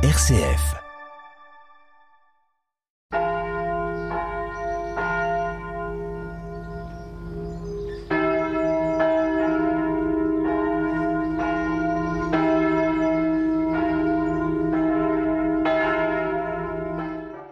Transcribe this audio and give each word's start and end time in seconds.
RCF. 0.00 0.76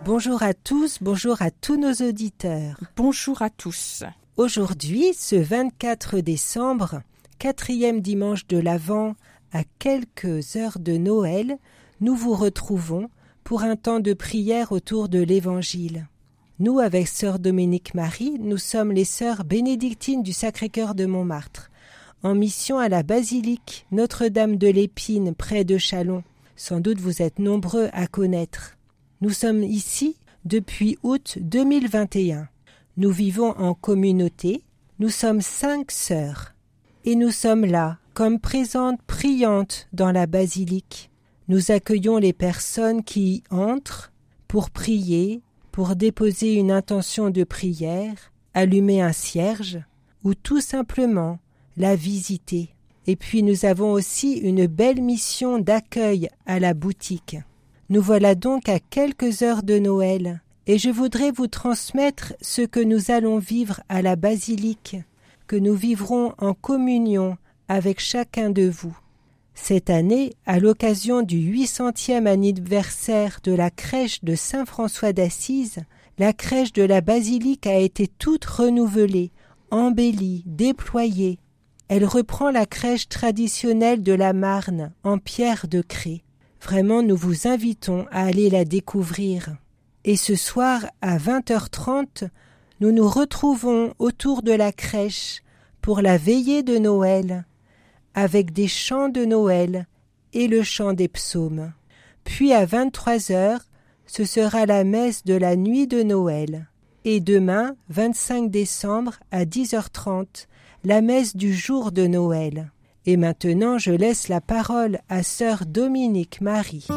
Bonjour 0.04 0.44
à 0.44 0.54
tous, 0.54 0.98
bonjour 1.00 1.42
à 1.42 1.50
tous 1.50 1.76
nos 1.76 1.92
auditeurs. 1.94 2.78
Bonjour 2.94 3.42
à 3.42 3.50
tous. 3.50 4.04
Aujourd'hui, 4.36 5.14
ce 5.14 5.34
24 5.34 6.20
décembre, 6.20 7.02
quatrième 7.40 8.00
dimanche 8.00 8.46
de 8.46 8.58
l'Avent, 8.58 9.16
à 9.52 9.64
quelques 9.80 10.54
heures 10.54 10.78
de 10.78 10.96
Noël, 10.96 11.58
nous 12.00 12.14
vous 12.14 12.34
retrouvons 12.34 13.08
pour 13.44 13.62
un 13.62 13.76
temps 13.76 14.00
de 14.00 14.12
prière 14.12 14.72
autour 14.72 15.08
de 15.08 15.20
l'Évangile. 15.20 16.08
Nous, 16.58 16.78
avec 16.78 17.06
sœur 17.06 17.38
Dominique 17.38 17.94
Marie, 17.94 18.38
nous 18.40 18.58
sommes 18.58 18.92
les 18.92 19.04
sœurs 19.04 19.44
bénédictines 19.44 20.22
du 20.22 20.32
Sacré-Cœur 20.32 20.94
de 20.94 21.06
Montmartre, 21.06 21.70
en 22.22 22.34
mission 22.34 22.78
à 22.78 22.88
la 22.88 23.02
basilique 23.02 23.86
Notre-Dame 23.92 24.56
de 24.56 24.68
l'Épine 24.68 25.34
près 25.34 25.64
de 25.64 25.78
Chalon. 25.78 26.22
Sans 26.56 26.80
doute 26.80 26.98
vous 26.98 27.22
êtes 27.22 27.38
nombreux 27.38 27.88
à 27.92 28.06
connaître. 28.06 28.76
Nous 29.20 29.30
sommes 29.30 29.62
ici 29.62 30.16
depuis 30.44 30.98
août 31.02 31.38
2021. 31.40 32.48
Nous 32.96 33.10
vivons 33.10 33.50
en 33.58 33.74
communauté, 33.74 34.64
nous 34.98 35.10
sommes 35.10 35.42
cinq 35.42 35.90
sœurs, 35.90 36.54
et 37.04 37.14
nous 37.14 37.30
sommes 37.30 37.66
là 37.66 37.98
comme 38.14 38.40
présentes 38.40 39.02
priantes 39.06 39.88
dans 39.92 40.10
la 40.10 40.26
basilique. 40.26 41.10
Nous 41.48 41.70
accueillons 41.70 42.18
les 42.18 42.32
personnes 42.32 43.04
qui 43.04 43.34
y 43.34 43.42
entrent 43.54 44.12
pour 44.48 44.70
prier, 44.70 45.42
pour 45.70 45.94
déposer 45.94 46.54
une 46.54 46.72
intention 46.72 47.30
de 47.30 47.44
prière, 47.44 48.32
allumer 48.54 49.00
un 49.00 49.12
cierge, 49.12 49.78
ou 50.24 50.34
tout 50.34 50.60
simplement 50.60 51.38
la 51.76 51.94
visiter. 51.94 52.70
Et 53.06 53.14
puis 53.14 53.44
nous 53.44 53.64
avons 53.64 53.92
aussi 53.92 54.32
une 54.38 54.66
belle 54.66 55.00
mission 55.00 55.60
d'accueil 55.60 56.28
à 56.46 56.58
la 56.58 56.74
boutique. 56.74 57.36
Nous 57.90 58.02
voilà 58.02 58.34
donc 58.34 58.68
à 58.68 58.80
quelques 58.80 59.42
heures 59.42 59.62
de 59.62 59.78
Noël, 59.78 60.42
et 60.66 60.78
je 60.78 60.90
voudrais 60.90 61.30
vous 61.30 61.46
transmettre 61.46 62.34
ce 62.40 62.62
que 62.62 62.80
nous 62.80 63.12
allons 63.12 63.38
vivre 63.38 63.80
à 63.88 64.02
la 64.02 64.16
basilique, 64.16 64.96
que 65.46 65.54
nous 65.54 65.74
vivrons 65.74 66.34
en 66.38 66.54
communion 66.54 67.36
avec 67.68 68.00
chacun 68.00 68.50
de 68.50 68.68
vous. 68.68 68.98
Cette 69.56 69.90
année, 69.90 70.34
à 70.44 70.60
l'occasion 70.60 71.22
du 71.22 71.38
800e 71.38 72.26
anniversaire 72.26 73.40
de 73.42 73.52
la 73.52 73.70
crèche 73.70 74.22
de 74.22 74.36
Saint-François 74.36 75.12
d'Assise, 75.12 75.80
la 76.18 76.32
crèche 76.32 76.72
de 76.72 76.84
la 76.84 77.00
basilique 77.00 77.66
a 77.66 77.76
été 77.76 78.06
toute 78.06 78.44
renouvelée, 78.44 79.32
embellie, 79.72 80.44
déployée. 80.46 81.40
Elle 81.88 82.04
reprend 82.04 82.50
la 82.50 82.66
crèche 82.66 83.08
traditionnelle 83.08 84.02
de 84.04 84.12
la 84.12 84.32
Marne 84.32 84.92
en 85.02 85.18
pierre 85.18 85.66
de 85.68 85.80
craie. 85.80 86.22
Vraiment, 86.62 87.02
nous 87.02 87.16
vous 87.16 87.48
invitons 87.48 88.06
à 88.12 88.26
aller 88.26 88.50
la 88.50 88.64
découvrir. 88.64 89.56
Et 90.04 90.16
ce 90.16 90.36
soir, 90.36 90.86
à 91.00 91.18
20h30, 91.18 92.28
nous 92.80 92.92
nous 92.92 93.08
retrouvons 93.08 93.94
autour 93.98 94.42
de 94.42 94.52
la 94.52 94.70
crèche 94.70 95.40
pour 95.80 96.02
la 96.02 96.18
veillée 96.18 96.62
de 96.62 96.78
Noël, 96.78 97.46
avec 98.16 98.52
des 98.52 98.66
chants 98.66 99.10
de 99.10 99.24
Noël 99.24 99.86
et 100.32 100.48
le 100.48 100.64
chant 100.64 100.94
des 100.94 101.06
psaumes. 101.06 101.72
Puis 102.24 102.52
à 102.52 102.64
23 102.64 103.30
heures, 103.30 103.60
ce 104.06 104.24
sera 104.24 104.66
la 104.66 104.82
messe 104.82 105.24
de 105.24 105.34
la 105.34 105.54
nuit 105.54 105.86
de 105.86 106.02
Noël. 106.02 106.68
Et 107.04 107.20
demain, 107.20 107.76
25 107.90 108.50
décembre, 108.50 109.14
à 109.30 109.44
10h30, 109.44 110.46
la 110.82 111.02
messe 111.02 111.36
du 111.36 111.54
jour 111.54 111.92
de 111.92 112.06
Noël. 112.06 112.72
Et 113.04 113.16
maintenant, 113.16 113.78
je 113.78 113.92
laisse 113.92 114.28
la 114.28 114.40
parole 114.40 114.98
à 115.08 115.22
sœur 115.22 115.64
Dominique 115.66 116.40
Marie. 116.40 116.88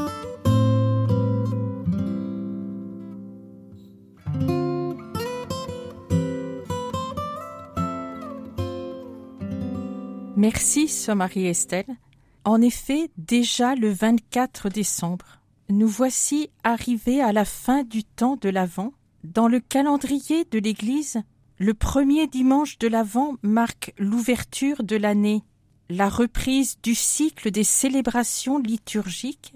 Merci, 10.39 10.87
sœur 10.87 11.17
Marie-Estelle. 11.17 11.97
En 12.45 12.61
effet, 12.61 13.11
déjà 13.17 13.75
le 13.75 13.91
24 13.91 14.69
décembre, 14.69 15.41
nous 15.67 15.89
voici 15.89 16.49
arrivés 16.63 17.21
à 17.21 17.33
la 17.33 17.43
fin 17.43 17.83
du 17.83 18.05
temps 18.05 18.37
de 18.37 18.47
l'Avent. 18.47 18.93
Dans 19.25 19.49
le 19.49 19.59
calendrier 19.59 20.45
de 20.45 20.57
l'Église, 20.57 21.21
le 21.57 21.73
premier 21.73 22.25
dimanche 22.25 22.77
de 22.79 22.87
l'Avent 22.87 23.35
marque 23.41 23.93
l'ouverture 23.97 24.81
de 24.81 24.95
l'année 24.95 25.43
la 25.89 26.07
reprise 26.07 26.77
du 26.81 26.95
cycle 26.95 27.51
des 27.51 27.65
célébrations 27.65 28.59
liturgiques 28.59 29.53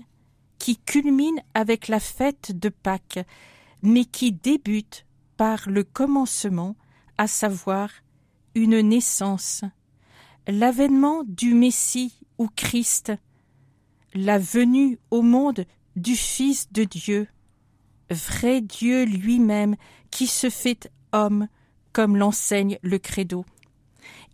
qui 0.60 0.76
culmine 0.76 1.40
avec 1.54 1.88
la 1.88 2.02
fête 2.02 2.60
de 2.60 2.68
Pâques, 2.68 3.26
mais 3.84 4.04
qui 4.04 4.34
débute 4.34 5.06
par 5.38 5.70
le 5.70 5.86
commencement, 5.86 6.76
à 7.18 7.28
savoir 7.28 7.90
une 8.54 8.82
naissance, 8.82 9.64
l'avènement 10.48 11.24
du 11.26 11.54
Messie 11.54 12.14
ou 12.38 12.48
Christ, 12.56 13.12
la 14.14 14.38
venue 14.38 15.00
au 15.12 15.22
monde 15.22 15.66
du 15.96 16.16
Fils 16.16 16.72
de 16.72 16.84
Dieu, 16.84 17.28
vrai 18.10 18.62
Dieu 18.62 19.06
lui-même 19.06 19.76
qui 20.12 20.28
se 20.28 20.50
fait 20.50 20.92
homme, 21.12 21.48
comme 21.92 22.18
l'enseigne 22.18 22.80
le 22.82 22.98
credo. 22.98 23.46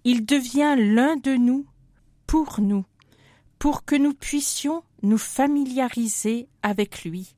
Il 0.04 0.26
devient 0.26 0.76
l'un 0.78 1.18
de 1.18 1.36
nous 1.36 1.66
pour 2.26 2.62
nous, 2.62 2.86
pour 3.60 3.84
que 3.86 3.96
nous 3.96 4.14
puissions 4.14 4.84
nous 5.02 5.18
familiariser 5.18 6.48
avec 6.64 7.04
lui. 7.04 7.36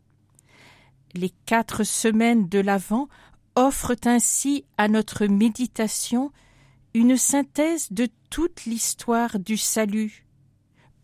Les 1.14 1.32
quatre 1.46 1.84
semaines 1.84 2.48
de 2.48 2.60
l'Avent 2.60 3.10
offrent 3.56 3.96
ainsi 4.06 4.64
à 4.78 4.88
notre 4.88 5.26
méditation 5.26 6.32
une 6.94 7.18
synthèse 7.18 7.88
de 7.92 8.08
toute 8.30 8.66
l'histoire 8.66 9.40
du 9.40 9.58
salut, 9.58 10.26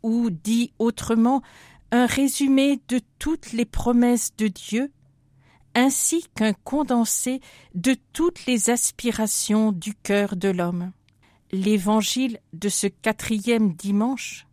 ou 0.03 0.30
dit 0.30 0.72
autrement, 0.80 1.42
un 1.92 2.06
résumé 2.06 2.81
de 2.88 3.00
toutes 3.20 3.53
les 3.53 3.66
promesses 3.66 4.36
de 4.38 4.48
Dieu, 4.48 4.92
ainsi 5.75 6.25
qu'un 6.36 6.53
condensé 6.53 7.40
de 7.75 7.96
toutes 8.12 8.46
les 8.46 8.70
aspirations 8.70 9.72
du 9.72 9.94
cœur 9.94 10.36
de 10.36 10.50
l'homme. 10.50 10.92
L'évangile 11.52 12.40
de 12.54 12.68
ce 12.68 12.88
quatrième 12.88 13.74
dimanche, 13.74 14.48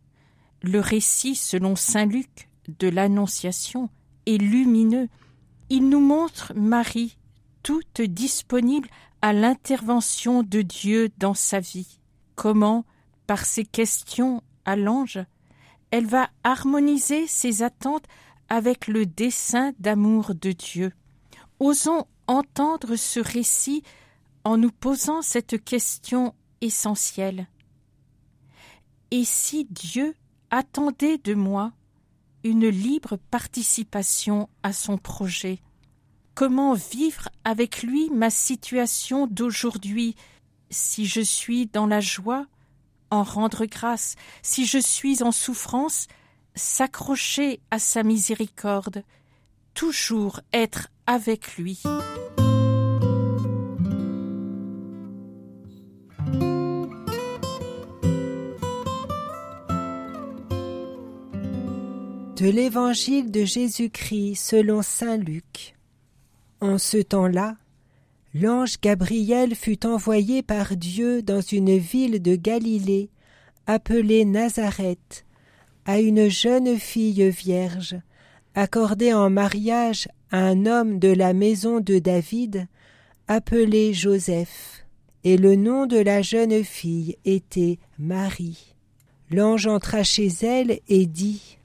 le 0.61 0.79
récit 0.79 1.35
selon 1.35 1.75
saint 1.75 2.05
Luc 2.05 2.49
de 2.79 2.87
l'Annonciation, 2.87 3.89
est 4.25 4.37
lumineux. 4.37 5.09
Il 5.69 5.89
nous 5.89 5.99
montre 5.99 6.53
Marie 6.55 7.17
toute 7.63 8.01
disponible 8.01 8.87
à 9.25 9.33
l'intervention 9.33 10.43
de 10.43 10.61
Dieu 10.61 11.09
dans 11.17 11.33
sa 11.33 11.59
vie. 11.59 11.97
Comment, 12.35 12.85
par 13.25 13.43
ses 13.43 13.65
questions 13.65 14.43
à 14.65 14.75
l'ange, 14.75 15.17
elle 15.89 16.05
va 16.05 16.29
harmoniser 16.43 17.25
ses 17.25 17.63
attentes 17.63 18.05
avec 18.49 18.85
le 18.85 19.07
dessein 19.07 19.73
d'amour 19.79 20.35
de 20.35 20.51
Dieu. 20.51 20.93
Osons 21.59 22.05
entendre 22.27 22.97
ce 22.97 23.19
récit 23.19 23.81
en 24.43 24.57
nous 24.57 24.69
posant 24.69 25.23
cette 25.23 25.63
question 25.63 26.35
essentiel. 26.61 27.47
Et 29.09 29.25
si 29.25 29.65
Dieu 29.65 30.13
attendait 30.51 31.17
de 31.17 31.33
moi 31.33 31.71
une 32.43 32.67
libre 32.67 33.17
participation 33.31 34.49
à 34.61 34.71
son 34.71 34.99
projet? 34.99 35.63
Comment 36.35 36.73
vivre 36.73 37.29
avec 37.45 37.81
lui 37.81 38.09
ma 38.09 38.29
situation 38.29 39.25
d'aujourd'hui? 39.25 40.17
Si 40.69 41.05
je 41.05 41.21
suis 41.21 41.67
dans 41.67 41.87
la 41.87 42.01
joie 42.01 42.45
en 43.09 43.23
rendre 43.23 43.63
grâce, 43.65 44.15
si 44.41 44.65
je 44.65 44.77
suis 44.77 45.23
en 45.23 45.31
souffrance, 45.31 46.07
s'accrocher 46.53 47.61
à 47.71 47.79
sa 47.79 48.03
miséricorde, 48.03 49.05
toujours 49.73 50.41
être 50.51 50.89
avec 51.07 51.55
lui. 51.55 51.81
De 62.35 62.49
l'Évangile 62.49 63.31
de 63.31 63.45
Jésus-Christ 63.45 64.35
selon 64.35 64.81
Saint 64.81 65.15
Luc. 65.15 65.74
En 66.65 66.79
ce 66.79 66.97
temps-là, 66.97 67.57
l'ange 68.33 68.81
Gabriel 68.81 69.53
fut 69.53 69.85
envoyé 69.85 70.41
par 70.41 70.75
Dieu 70.75 71.21
dans 71.21 71.39
une 71.39 71.77
ville 71.77 72.23
de 72.23 72.35
Galilée, 72.35 73.11
appelée 73.67 74.25
Nazareth, 74.25 75.25
à 75.85 75.99
une 75.99 76.27
jeune 76.27 76.79
fille 76.79 77.29
vierge, 77.29 77.95
accordé 78.55 79.13
en 79.13 79.29
mariage 79.29 80.07
à 80.31 80.39
un 80.39 80.65
homme 80.65 80.97
de 80.97 81.09
la 81.09 81.33
maison 81.33 81.81
de 81.81 81.99
David, 81.99 82.65
appelé 83.27 83.93
Joseph, 83.93 84.87
et 85.23 85.37
le 85.37 85.55
nom 85.55 85.85
de 85.85 85.99
la 85.99 86.23
jeune 86.23 86.63
fille 86.63 87.15
était 87.25 87.77
Marie. 87.99 88.73
L'ange 89.29 89.67
entra 89.67 90.01
chez 90.01 90.29
elle 90.41 90.79
et 90.87 91.05
dit 91.05 91.59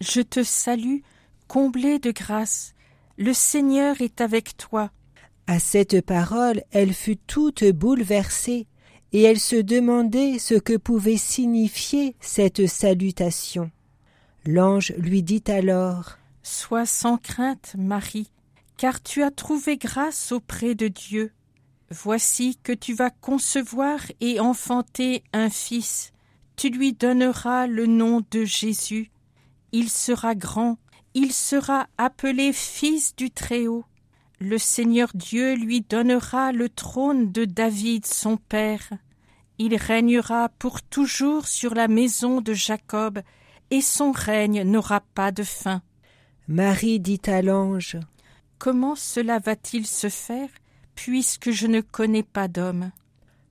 Je 0.00 0.22
te 0.22 0.42
salue, 0.42 1.00
comblée 1.46 1.98
de 1.98 2.10
grâce, 2.10 2.74
le 3.18 3.32
Seigneur 3.32 4.00
est 4.00 4.20
avec 4.20 4.56
toi. 4.56 4.90
À 5.46 5.58
cette 5.58 6.00
parole, 6.04 6.62
elle 6.70 6.92
fut 6.92 7.16
toute 7.16 7.64
bouleversée, 7.64 8.66
et 9.12 9.22
elle 9.22 9.40
se 9.40 9.56
demandait 9.56 10.38
ce 10.38 10.54
que 10.54 10.76
pouvait 10.76 11.16
signifier 11.16 12.16
cette 12.20 12.66
salutation. 12.66 13.70
L'ange 14.44 14.92
lui 14.98 15.22
dit 15.22 15.44
alors 15.46 16.18
Sois 16.42 16.86
sans 16.86 17.16
crainte, 17.16 17.74
Marie, 17.78 18.30
car 18.76 19.02
tu 19.02 19.22
as 19.22 19.30
trouvé 19.30 19.78
grâce 19.78 20.32
auprès 20.32 20.74
de 20.74 20.88
Dieu. 20.88 21.32
Voici 21.90 22.58
que 22.62 22.72
tu 22.72 22.94
vas 22.94 23.10
concevoir 23.10 24.00
et 24.20 24.40
enfanter 24.40 25.22
un 25.32 25.50
fils. 25.50 26.12
Tu 26.56 26.68
lui 26.68 26.92
donneras 26.92 27.66
le 27.66 27.86
nom 27.86 28.22
de 28.30 28.44
Jésus. 28.44 29.10
Il 29.72 29.88
sera 29.88 30.34
grand, 30.34 30.78
il 31.18 31.32
sera 31.32 31.86
appelé 31.96 32.52
Fils 32.52 33.16
du 33.16 33.30
Très-Haut. 33.30 33.86
Le 34.38 34.58
Seigneur 34.58 35.08
Dieu 35.14 35.54
lui 35.54 35.80
donnera 35.80 36.52
le 36.52 36.68
trône 36.68 37.32
de 37.32 37.46
David 37.46 38.04
son 38.04 38.36
père. 38.36 38.92
Il 39.56 39.76
régnera 39.76 40.50
pour 40.58 40.82
toujours 40.82 41.48
sur 41.48 41.74
la 41.74 41.88
maison 41.88 42.42
de 42.42 42.52
Jacob, 42.52 43.22
et 43.70 43.80
son 43.80 44.12
règne 44.12 44.62
n'aura 44.64 45.00
pas 45.14 45.32
de 45.32 45.42
fin. 45.42 45.80
Marie 46.48 47.00
dit 47.00 47.22
à 47.24 47.40
l'ange 47.40 47.96
Comment 48.58 48.94
cela 48.94 49.38
va-t-il 49.38 49.86
se 49.86 50.10
faire, 50.10 50.50
puisque 50.94 51.50
je 51.50 51.66
ne 51.66 51.80
connais 51.80 52.24
pas 52.24 52.46
d'homme? 52.46 52.90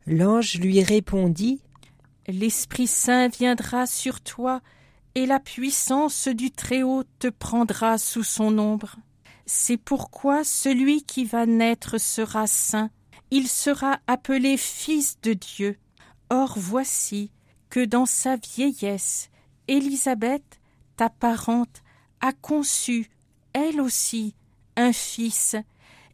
L'ange 0.06 0.60
lui 0.60 0.84
répondit 0.84 1.64
L'Esprit 2.28 2.86
Saint 2.86 3.28
viendra 3.28 3.88
sur 3.88 4.22
toi, 4.22 4.62
et 5.16 5.26
la 5.26 5.40
puissance 5.40 6.28
du 6.28 6.52
Très-Haut 6.52 7.04
te 7.20 7.28
prendra 7.28 7.98
sous 7.98 8.24
son 8.24 8.58
ombre. 8.60 8.98
C'est 9.46 9.78
pourquoi 9.78 10.44
celui 10.44 11.04
qui 11.04 11.24
va 11.24 11.46
naître 11.46 11.98
sera 11.98 12.48
saint, 12.48 12.90
il 13.32 13.48
sera 13.48 14.00
appelé 14.08 14.58
Fils 14.58 15.18
de 15.22 15.34
Dieu. 15.34 15.78
Or 16.30 16.56
voici 16.58 17.32
que 17.70 17.84
dans 17.84 18.06
sa 18.06 18.36
vieillesse, 18.36 19.30
Élisabeth, 19.68 20.60
ta 20.98 21.10
parente, 21.10 21.82
a 22.22 22.34
conçu, 22.34 23.10
elle 23.54 23.80
aussi, 23.80 24.36
un 24.76 24.92
fils, 24.92 25.56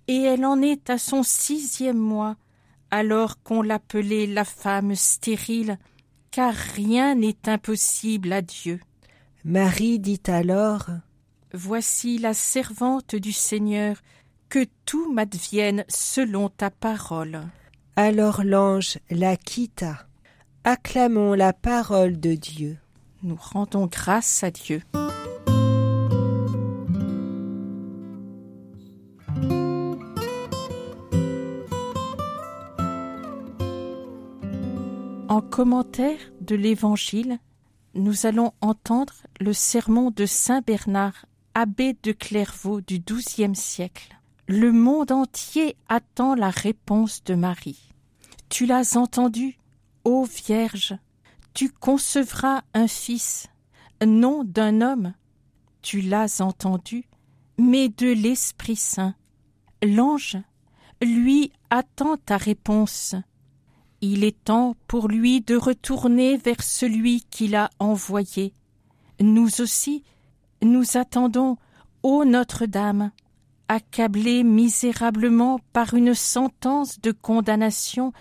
et 0.08 0.22
elle 0.22 0.46
en 0.46 0.62
est 0.62 0.90
à 0.90 0.98
son 0.98 1.24
sixième 1.24 1.98
mois, 1.98 2.36
alors 2.92 3.42
qu'on 3.42 3.62
l'appelait 3.62 4.28
la 4.28 4.46
femme 4.46 4.96
stérile, 4.96 5.80
car 6.32 6.54
rien 6.54 7.16
n'est 7.16 7.48
impossible 7.48 8.34
à 8.34 8.42
Dieu. 8.42 8.80
Marie 9.44 9.98
dit 9.98 10.22
alors 10.28 10.86
Voici 11.52 12.20
la 12.20 12.34
servante 12.36 13.16
du 13.16 13.32
Seigneur, 13.32 13.98
que 14.50 14.66
tout 14.86 15.12
m'advienne 15.12 15.84
selon 15.88 16.50
ta 16.50 16.70
parole. 16.70 17.42
Alors 17.96 18.44
l'ange 18.44 19.00
la 19.10 19.36
quitta. 19.36 20.06
Acclamons 20.64 21.34
la 21.34 21.54
parole 21.54 22.20
de 22.20 22.36
Dieu. 22.36 22.78
Nous 23.24 23.38
rendons 23.40 23.88
grâce 23.88 24.44
à 24.44 24.52
Dieu. 24.52 24.84
En 35.28 35.42
commentaire 35.42 36.20
de 36.42 36.56
l'Évangile, 36.56 37.40
nous 37.94 38.26
allons 38.26 38.54
entendre 38.62 39.14
le 39.40 39.54
sermon 39.54 40.12
de 40.12 40.26
Saint 40.26 40.62
Bernard, 40.62 41.26
abbé 41.54 41.98
de 42.04 42.12
Clairvaux 42.12 42.82
du 42.82 43.00
XIIe 43.00 43.56
siècle. 43.56 44.18
Le 44.48 44.72
monde 44.72 45.12
entier 45.12 45.76
attend 45.90 46.36
la 46.36 46.50
réponse 46.50 47.24
de 47.24 47.36
Marie. 47.36 47.94
Tu 48.50 48.66
l'as 48.66 48.98
entendu, 48.98 49.58
ô 50.04 50.24
Vierge, 50.26 50.98
tu 51.54 51.70
concevras 51.70 52.62
un 52.74 52.88
fils, 52.88 53.48
non 54.06 54.44
d'un 54.44 54.82
homme. 54.82 55.14
Tu 55.82 56.02
l'as 56.02 56.42
entendu, 56.42 57.06
mais 57.58 57.90
de 57.90 58.12
l'Esprit 58.12 58.76
Saint. 58.76 59.16
L'ange, 59.84 60.38
lui, 61.02 61.52
attend 61.70 62.18
ta 62.18 62.38
réponse. 62.38 63.16
Il 64.02 64.24
est 64.24 64.44
temps 64.44 64.76
pour 64.88 65.08
lui 65.08 65.42
de 65.42 65.56
retourner 65.56 66.38
vers 66.38 66.64
celui 66.64 67.22
qui 67.30 67.48
l'a 67.48 67.70
envoyé. 67.78 68.54
Nous 69.20 69.62
aussi, 69.62 70.04
nous 70.64 70.98
attendons, 70.98 71.58
ô 72.02 72.26
Notre-Dame, 72.26 73.12
accablée 73.68 74.44
misérablement 74.44 75.60
par 75.72 75.94
une 75.94 76.16
sentence 76.16 77.00
de 77.00 77.12
condamnation, 77.12 78.12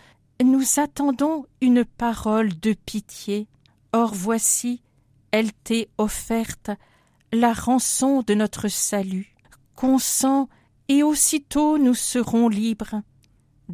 nous 0.45 0.65
attendons 0.77 1.47
une 1.61 1.85
parole 1.85 2.59
de 2.61 2.73
pitié. 2.73 3.49
Or 3.93 4.15
voici, 4.15 4.83
elle 5.33 5.53
t'est 5.53 5.89
offerte, 5.99 6.71
la 7.33 7.53
rançon 7.53 8.23
de 8.27 8.35
notre 8.35 8.69
salut. 8.69 9.35
Consens, 9.75 10.49
et 10.89 11.03
aussitôt 11.03 11.79
nous 11.79 11.95
serons 11.95 12.49
libres. 12.49 13.03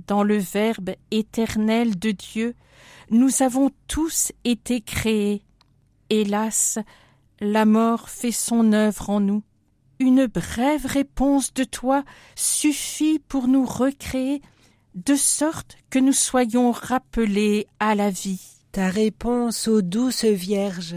Dans 0.07 0.23
le 0.23 0.37
Verbe 0.37 0.91
éternel 1.11 1.99
de 1.99 2.11
Dieu, 2.11 2.55
nous 3.11 3.43
avons 3.43 3.71
tous 3.89 4.33
été 4.45 4.81
créés. 4.83 5.43
Hélas, 6.11 6.79
la 7.41 7.65
mort 7.65 8.11
fait 8.11 8.33
son 8.33 8.73
œuvre 8.73 9.11
en 9.11 9.21
nous. 9.21 9.43
Une 9.99 10.27
brève 10.27 10.85
réponse 10.85 11.55
de 11.55 11.65
toi 11.65 12.05
suffit 12.35 13.19
pour 13.19 13.49
nous 13.49 13.65
recréer, 13.65 14.43
de 14.95 15.15
sorte 15.15 15.77
que 15.89 15.99
nous 15.99 16.13
soyons 16.13 16.73
rappelés 16.73 17.67
à 17.81 17.95
la 17.95 18.11
vie. 18.11 18.41
Ta 18.73 18.89
réponse, 18.89 19.69
ô 19.69 19.81
douce 19.81 20.25
Vierge, 20.25 20.97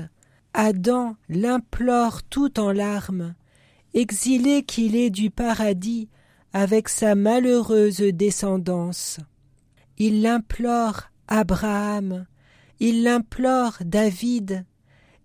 Adam 0.53 1.15
l'implore 1.29 2.23
tout 2.23 2.59
en 2.59 2.73
larmes, 2.73 3.35
exilé 3.93 4.63
qu'il 4.63 4.97
est 4.97 5.09
du 5.09 5.29
paradis, 5.29 6.09
avec 6.53 6.89
sa 6.89 7.15
malheureuse 7.15 7.99
descendance. 7.99 9.19
Il 9.97 10.21
l'implore 10.21 11.03
Abraham, 11.27 12.25
il 12.79 13.03
l'implore 13.03 13.77
David, 13.81 14.65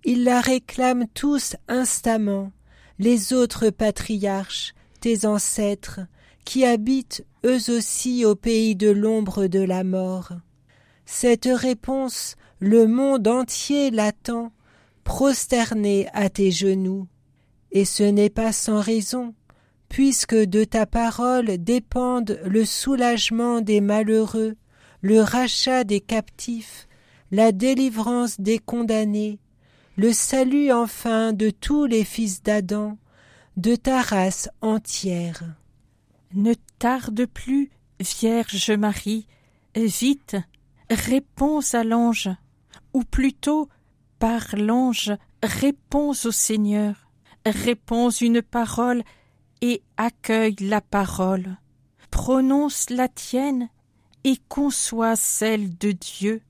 il 0.05 0.25
la 0.25 0.41
réclame 0.41 1.07
tous 1.15 1.57
instamment, 1.69 2.53
les 2.99 3.33
autres 3.33 3.71
patriarches, 3.71 4.75
tes 5.01 5.25
ancêtres, 5.25 6.01
qui 6.45 6.65
habitent 6.65 7.25
eux 7.45 7.71
aussi 7.71 8.25
au 8.25 8.35
pays 8.35 8.77
de 8.77 8.91
l'ombre 8.91 9.47
de 9.47 9.61
la 9.61 9.83
mort. 9.85 10.33
Cette 11.07 11.49
réponse, 11.51 12.37
le 12.59 12.87
monde 12.87 13.29
entier 13.29 13.91
l'attend, 13.91 14.53
prosterné 15.05 16.09
à 16.13 16.29
tes 16.29 16.51
genoux. 16.51 17.07
Et 17.73 17.85
ce 17.85 18.03
n'est 18.03 18.31
pas 18.31 18.53
sans 18.53 18.81
raison, 18.81 19.35
puisque 19.89 20.35
de 20.35 20.65
ta 20.65 20.87
parole 20.87 21.59
dépendent 21.59 22.41
le 22.45 22.65
soulagement 22.65 23.61
des 23.61 23.81
malheureux, 23.81 24.57
le 25.03 25.21
rachat 25.21 25.85
des 25.85 26.01
captifs, 26.01 26.89
la 27.31 27.53
délivrance 27.53 28.41
des 28.41 28.59
condamnés, 28.59 29.39
le 29.97 30.13
salut 30.13 30.73
enfin 30.73 31.33
de 31.33 31.51
tous 31.51 31.85
les 31.85 32.05
fils 32.05 32.43
d'Adam, 32.43 32.99
de 33.57 33.77
ta 33.77 34.03
race 34.03 34.49
entière. 34.61 35.45
Ne 36.33 36.55
tarde 36.79 37.27
plus, 37.27 37.71
Vierge 38.01 38.73
Marie, 38.73 39.27
vite, 39.77 40.37
réponds 40.91 41.61
à 41.73 41.85
l'ange, 41.85 42.31
ou 42.93 43.05
plutôt, 43.05 43.69
par 44.19 44.57
l'ange, 44.57 45.13
réponds 45.43 46.11
au 46.11 46.31
Seigneur, 46.33 47.09
réponds 47.47 48.11
une 48.11 48.43
parole 48.43 49.03
et 49.61 49.83
accueille 49.97 50.57
la 50.61 50.81
parole. 50.81 51.57
Prononce 52.11 52.91
la 52.91 53.09
tienne 53.09 53.69
et 54.25 54.37
conçois 54.49 55.17
celle 55.17 55.77
de 55.77 55.93
Dieu. 55.93 56.43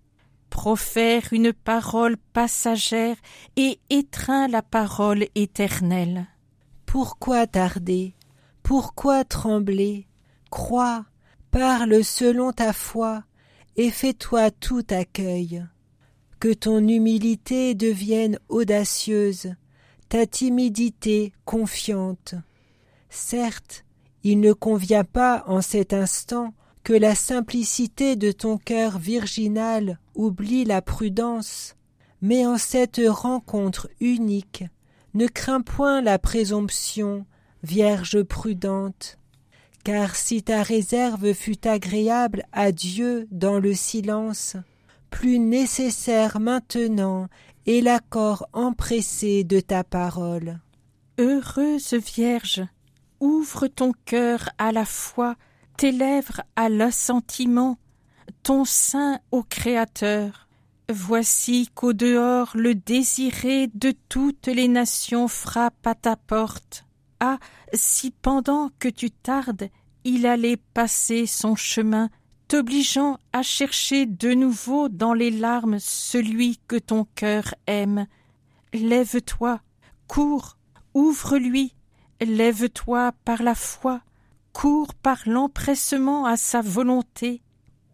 Profère 0.51 1.33
une 1.33 1.53
parole 1.53 2.17
passagère 2.33 3.17
et 3.57 3.81
étreins 3.91 4.47
la 4.49 4.63
parole 4.63 5.27
éternelle. 5.35 6.27
Pourquoi 6.87 7.47
tarder? 7.47 8.15
Pourquoi 8.63 9.25
trembler? 9.25 10.07
Crois, 10.51 11.05
parle 11.51 12.05
selon 12.05 12.53
ta 12.53 12.73
foi, 12.73 13.25
et 13.77 13.91
fais-toi 13.91 14.51
tout 14.53 14.87
accueil. 14.91 15.67
Que 16.39 16.53
ton 16.53 16.87
humilité 16.87 17.75
devienne 17.75 18.39
audacieuse, 18.49 19.55
ta 20.09 20.27
timidité 20.27 21.33
confiante. 21.45 22.37
Certes, 23.15 23.85
il 24.25 24.41
ne 24.41 24.53
convient 24.53 25.05
pas 25.05 25.45
en 25.47 25.63
cet 25.63 25.93
instant 25.93 26.53
que 26.83 26.93
la 26.93 27.15
simplicité 27.15 28.17
de 28.17 28.33
ton 28.33 28.59
cœur 28.59 28.99
virginal 28.99 30.01
oublie 30.17 30.65
la 30.65 30.83
prudence, 30.83 31.77
mais 32.23 32.45
en 32.45 32.59
cette 32.59 33.01
rencontre 33.07 33.89
unique, 34.01 34.65
ne 35.15 35.29
crains 35.29 35.61
point 35.61 36.03
la 36.03 36.19
présomption, 36.19 37.25
Vierge 37.63 38.21
prudente, 38.25 39.17
car 39.85 40.17
si 40.17 40.43
ta 40.43 40.65
réserve 40.65 41.35
fut 41.35 41.69
agréable 41.69 42.43
à 42.51 42.73
Dieu 42.73 43.29
dans 43.31 43.61
le 43.61 43.75
silence, 43.75 44.57
plus 45.11 45.39
nécessaire 45.39 46.41
maintenant 46.41 47.29
est 47.67 47.81
l'accord 47.81 48.49
empressé 48.53 49.45
de 49.45 49.61
ta 49.61 49.85
parole. 49.85 50.59
Heureuse 51.19 51.95
Vierge, 51.95 52.65
ouvre 53.25 53.69
ton 53.69 53.93
cœur 54.05 54.51
à 54.59 54.71
la 54.71 54.85
foi, 54.85 55.37
tes 55.79 55.93
lèvres 55.93 56.43
à 56.57 56.69
l'assentiment, 56.69 57.79
ton 58.43 58.67
sein 58.67 59.19
au 59.31 59.43
Créateur. 59.43 60.47
Voici 60.93 61.71
qu'au 61.75 61.95
dehors 61.95 62.51
le 62.55 62.75
désiré 62.75 63.69
de 63.69 63.95
toutes 64.11 64.49
les 64.49 64.69
nations 64.69 65.27
frappe 65.27 65.87
à 65.87 65.95
ta 65.95 66.17
porte. 66.17 66.85
Ah, 67.19 67.39
si 67.73 68.11
pendant 68.11 68.69
que 68.79 68.89
tu 68.89 69.11
tardes, 69.11 69.71
il 70.05 70.27
allait 70.27 70.59
passer 70.59 71.25
son 71.25 71.57
chemin, 71.57 72.11
t'obligeant 72.47 73.17
à 73.33 73.43
chercher 73.43 74.05
de 74.05 74.35
nouveau 74.35 74.91
dans 74.91 75.15
les 75.15 75.31
larmes 75.31 75.79
celui 75.79 76.59
que 76.69 76.77
ton 76.77 77.07
cœur 77.15 77.55
aime. 77.67 78.07
Lève-toi, 78.75 79.63
cours, 80.09 80.59
ouvre-lui, 80.93 81.75
lève-toi 82.25 83.13
par 83.25 83.43
la 83.43 83.55
foi, 83.55 84.01
cours 84.53 84.95
par 84.95 85.19
l'empressement 85.27 86.27
à 86.27 86.37
sa 86.37 86.61
volonté, 86.61 87.43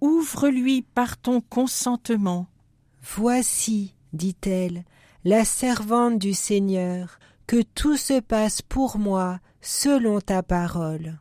ouvre-lui 0.00 0.82
par 0.82 1.16
ton 1.16 1.40
consentement. 1.40 2.46
Voici, 3.02 3.94
dit-elle, 4.12 4.84
la 5.24 5.44
servante 5.44 6.18
du 6.18 6.34
Seigneur, 6.34 7.18
que 7.46 7.62
tout 7.62 7.96
se 7.96 8.20
passe 8.20 8.62
pour 8.62 8.98
moi 8.98 9.40
selon 9.60 10.20
ta 10.20 10.42
parole. 10.42 11.18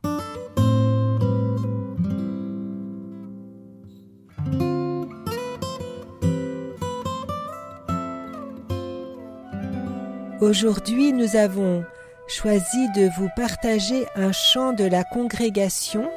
Aujourd'hui, 10.41 11.11
nous 11.11 11.35
avons 11.35 11.83
choisi 12.29 12.87
de 12.95 13.09
vous 13.17 13.29
partager 13.35 14.05
un 14.15 14.31
chant 14.31 14.71
de 14.73 14.83
la 14.83 15.03
congrégation, 15.03 16.09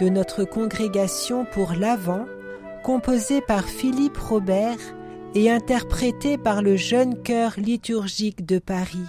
de 0.00 0.08
notre 0.08 0.44
congrégation 0.44 1.44
pour 1.44 1.74
l'Avent, 1.74 2.26
composé 2.82 3.42
par 3.42 3.64
Philippe 3.66 4.16
Robert 4.16 4.78
et 5.34 5.50
interprété 5.50 6.38
par 6.38 6.62
le 6.62 6.76
jeune 6.76 7.22
chœur 7.22 7.54
liturgique 7.58 8.46
de 8.46 8.58
Paris. 8.58 9.06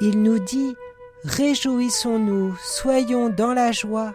Il 0.00 0.22
nous 0.22 0.38
dit 0.38 0.74
Réjouissons-nous, 1.24 2.54
soyons 2.62 3.30
dans 3.30 3.54
la 3.54 3.72
joie. 3.72 4.14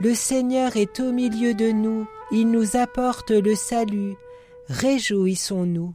Le 0.00 0.14
Seigneur 0.14 0.76
est 0.76 0.98
au 1.00 1.12
milieu 1.12 1.54
de 1.54 1.70
nous, 1.70 2.08
il 2.32 2.50
nous 2.50 2.76
apporte 2.76 3.30
le 3.30 3.54
salut. 3.54 4.14
Réjouissons-nous. 4.68 5.94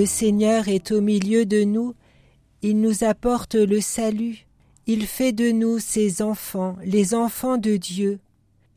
Le 0.00 0.06
Seigneur 0.06 0.68
est 0.68 0.92
au 0.92 1.02
milieu 1.02 1.44
de 1.44 1.62
nous, 1.62 1.94
il 2.62 2.80
nous 2.80 3.04
apporte 3.04 3.54
le 3.54 3.82
salut, 3.82 4.46
il 4.86 5.06
fait 5.06 5.32
de 5.32 5.50
nous 5.50 5.78
ses 5.78 6.22
enfants, 6.22 6.74
les 6.82 7.12
enfants 7.12 7.58
de 7.58 7.76
Dieu, 7.76 8.18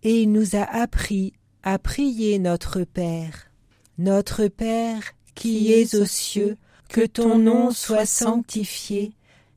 et 0.03 0.23
il 0.23 0.33
nous 0.33 0.57
a 0.57 0.63
appris 0.63 1.31
à 1.63 1.79
prier 1.79 2.39
notre 2.39 2.83
Père. 2.83 3.49
Notre 3.97 4.49
Père 4.49 5.13
qui 5.33 5.71
es 5.71 5.95
aux 5.95 6.03
cieux, 6.03 6.57
que 6.89 7.05
ton 7.05 7.37
nom 7.37 7.71
soit 7.71 8.05
sanctifié, 8.05 9.13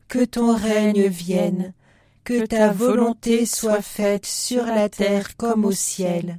que 0.06 0.24
ton 0.24 0.54
règne 0.54 1.08
vienne, 1.08 1.74
que 2.22 2.46
ta 2.46 2.70
volonté 2.70 3.44
soit 3.44 3.82
faite 3.82 4.24
sur 4.24 4.66
la 4.66 4.88
terre 4.88 5.36
comme 5.36 5.64
au 5.64 5.72
ciel. 5.72 6.38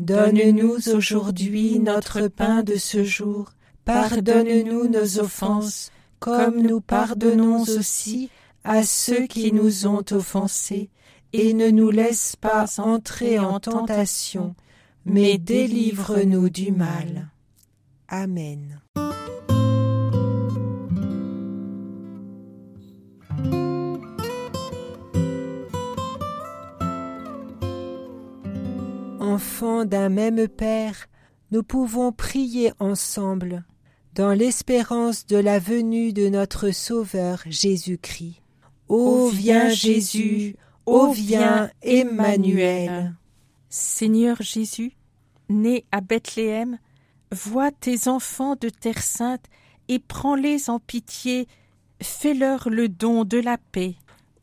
Donne-nous 0.00 0.90
aujourd'hui 0.90 1.78
notre 1.78 2.28
pain 2.28 2.62
de 2.62 2.76
ce 2.76 3.04
jour. 3.04 3.52
Pardonne-nous 3.86 4.88
nos 4.88 5.20
offenses, 5.20 5.92
comme 6.18 6.60
nous 6.60 6.80
pardonnons 6.80 7.62
aussi 7.62 8.30
à 8.64 8.82
ceux 8.82 9.28
qui 9.28 9.52
nous 9.52 9.86
ont 9.86 10.02
offensés, 10.10 10.90
et 11.32 11.54
ne 11.54 11.70
nous 11.70 11.92
laisse 11.92 12.34
pas 12.34 12.66
entrer 12.78 13.38
en 13.38 13.60
tentation, 13.60 14.56
mais 15.04 15.38
délivre-nous 15.38 16.48
du 16.48 16.72
mal. 16.72 17.28
Amen. 18.08 18.80
Enfants 29.20 29.84
d'un 29.84 30.08
même 30.08 30.48
Père, 30.48 31.06
nous 31.52 31.62
pouvons 31.62 32.10
prier 32.10 32.72
ensemble 32.80 33.64
dans 34.16 34.32
l'espérance 34.32 35.26
de 35.26 35.36
la 35.36 35.58
venue 35.58 36.14
de 36.14 36.30
notre 36.30 36.70
Sauveur 36.70 37.42
Jésus-Christ. 37.44 38.40
Ô 38.88 39.28
viens 39.28 39.68
Jésus, 39.68 40.56
ô 40.86 41.12
viens 41.12 41.70
Emmanuel. 41.82 43.14
Seigneur 43.68 44.40
Jésus, 44.40 44.92
né 45.50 45.84
à 45.92 46.00
Bethléem, 46.00 46.78
vois 47.30 47.70
tes 47.70 48.08
enfants 48.08 48.56
de 48.58 48.70
terre 48.70 49.02
sainte 49.02 49.44
et 49.88 49.98
prends-les 49.98 50.70
en 50.70 50.78
pitié, 50.78 51.46
fais-leur 52.00 52.70
le 52.70 52.88
don 52.88 53.24
de 53.24 53.38
la 53.38 53.58
paix. 53.58 53.96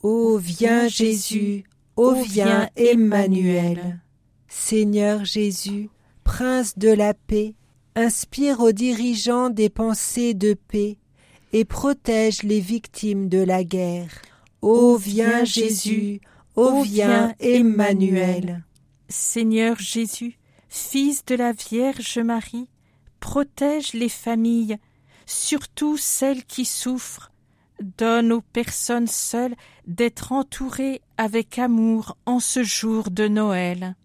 Ô 0.03 0.37
viens 0.37 0.87
Jésus, 0.87 1.63
ô 1.95 2.13
viens 2.13 2.69
Emmanuel. 2.75 4.01
Seigneur 4.47 5.25
Jésus, 5.25 5.89
Prince 6.23 6.77
de 6.77 6.89
la 6.89 7.15
paix, 7.15 7.55
inspire 7.95 8.59
aux 8.61 8.71
dirigeants 8.71 9.49
des 9.49 9.69
pensées 9.69 10.33
de 10.33 10.53
paix 10.53 10.97
et 11.51 11.65
protège 11.65 12.43
les 12.43 12.59
victimes 12.59 13.29
de 13.29 13.39
la 13.39 13.63
guerre. 13.63 14.21
Ô 14.61 14.97
viens 14.97 15.43
Jésus, 15.43 16.21
ô 16.55 16.81
viens 16.81 17.33
Emmanuel. 17.39 18.63
Seigneur 19.09 19.77
Jésus, 19.77 20.37
Fils 20.69 21.23
de 21.25 21.35
la 21.35 21.51
Vierge 21.51 22.17
Marie, 22.17 22.67
protège 23.19 23.93
les 23.93 24.09
familles, 24.09 24.77
surtout 25.25 25.97
celles 25.97 26.43
qui 26.45 26.65
souffrent. 26.65 27.31
Donne 27.97 28.31
aux 28.31 28.41
personnes 28.41 29.07
seules 29.07 29.55
d'être 29.85 30.31
entourées 30.31 31.01
avec 31.17 31.59
amour 31.59 32.17
en 32.25 32.39
ce 32.39 32.63
jour 32.63 33.11
de 33.11 33.27
Noël. 33.27 33.95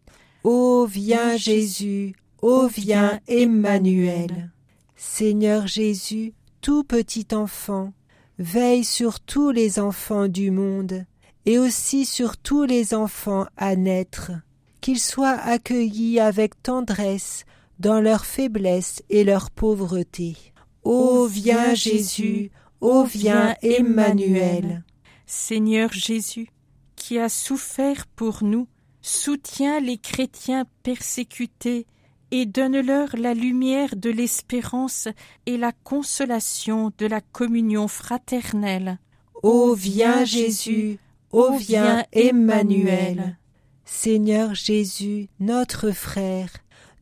Ô 0.45 0.87
viens 0.87 1.37
Jésus, 1.37 2.15
ô 2.43 2.69
viens 2.69 3.21
Emmanuel. 3.27 4.51
Seigneur 4.97 5.67
Jésus, 5.67 6.35
tout 6.61 6.85
petit 6.85 7.27
enfant, 7.33 7.93
veille 8.39 8.85
sur 8.85 9.21
tous 9.21 9.51
les 9.51 9.79
enfants 9.79 10.29
du 10.29 10.51
monde, 10.51 11.05
et 11.47 11.59
aussi 11.59 12.05
sur 12.05 12.37
tous 12.37 12.65
les 12.65 12.95
enfants 12.95 13.47
à 13.57 13.75
naître, 13.75 14.33
qu'ils 14.81 15.01
soient 15.01 15.39
accueillis 15.39 16.21
avec 16.21 16.63
tendresse 16.63 17.45
dans 17.79 18.01
leur 18.01 18.27
faiblesse 18.27 19.03
et 19.09 19.25
leur 19.25 19.51
pauvreté. 19.51 20.37
Ô 20.85 21.27
viens 21.27 21.75
Jésus, 21.75 22.51
ô 22.81 23.05
viens 23.05 23.57
Emmanuel. 23.63 24.85
Seigneur 25.27 25.93
Jésus, 25.93 26.49
qui 26.97 27.19
a 27.19 27.29
souffert 27.29 28.07
pour 28.07 28.43
nous, 28.43 28.67
soutiens 29.01 29.81
les 29.81 29.99
chrétiens 29.99 30.65
persécutés 30.83 31.87
et 32.31 32.47
donne-leur 32.47 33.17
la 33.17 33.35
lumière 33.35 33.97
de 33.97 34.11
l'espérance 34.11 35.09
et 35.47 35.57
la 35.57 35.73
consolation 35.73 36.93
de 36.99 37.07
la 37.07 37.21
communion 37.21 37.89
fraternelle. 37.89 38.99
Ô 39.43 39.75
viens 39.75 40.25
Jésus, 40.25 40.99
ô 41.31 41.57
viens 41.57 42.05
Emmanuel. 42.13 43.39
Seigneur 43.85 44.55
Jésus, 44.55 45.29
notre 45.41 45.93
frère, 45.93 46.51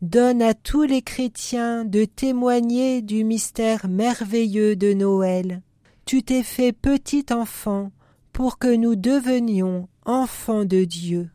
donne 0.03 0.43
à 0.43 0.55
tous 0.55 0.83
les 0.83 1.03
chrétiens 1.03 1.85
de 1.85 2.05
témoigner 2.05 3.03
du 3.03 3.25
mystère 3.25 3.89
merveilleux 3.89 4.77
de 4.77 4.93
Noël. 4.93 5.63
Tu 6.05 6.23
t'es 6.23 6.43
fait 6.43 6.73
petit 6.73 7.27
enfant 7.31 7.91
pour 8.33 8.59
que 8.59 8.75
nous 8.75 8.95
devenions 8.95 9.89
enfants 10.05 10.65
de 10.65 10.85
Dieu. 10.85 11.31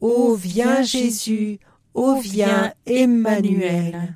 Ô 0.00 0.34
viens 0.34 0.82
Jésus, 0.82 1.58
ô 1.96 2.20
viens 2.20 2.72
Emmanuel. 2.84 4.12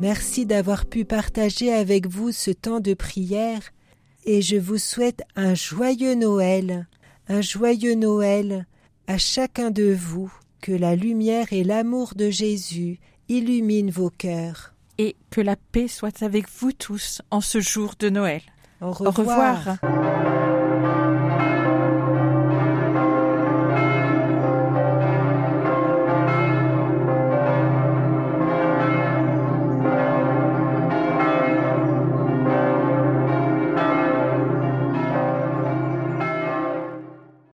Merci 0.00 0.46
d'avoir 0.46 0.86
pu 0.86 1.04
partager 1.04 1.72
avec 1.72 2.06
vous 2.06 2.30
ce 2.30 2.50
temps 2.50 2.80
de 2.80 2.94
prière 2.94 3.62
et 4.24 4.40
je 4.40 4.56
vous 4.56 4.78
souhaite 4.78 5.22
un 5.34 5.54
joyeux 5.54 6.14
Noël, 6.14 6.86
un 7.28 7.40
joyeux 7.40 7.94
Noël 7.94 8.66
à 9.06 9.18
chacun 9.18 9.70
de 9.70 9.92
vous, 9.92 10.32
que 10.60 10.72
la 10.72 10.94
lumière 10.94 11.52
et 11.52 11.64
l'amour 11.64 12.14
de 12.14 12.30
Jésus 12.30 12.98
illuminent 13.28 13.90
vos 13.90 14.10
cœurs 14.10 14.73
et 14.98 15.16
que 15.30 15.40
la 15.40 15.56
paix 15.56 15.88
soit 15.88 16.22
avec 16.22 16.46
vous 16.60 16.72
tous 16.72 17.22
en 17.30 17.40
ce 17.40 17.60
jour 17.60 17.94
de 17.98 18.10
Noël. 18.10 18.42
Au 18.80 18.92
revoir. 18.92 19.08
Au 19.08 19.22
revoir. 19.22 20.03